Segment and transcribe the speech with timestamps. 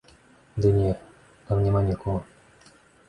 [0.63, 0.87] Ды не,
[1.49, 2.19] там няма нікога!